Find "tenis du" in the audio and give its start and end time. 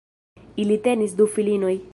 0.89-1.31